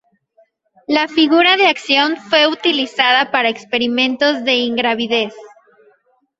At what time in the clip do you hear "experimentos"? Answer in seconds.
3.49-4.43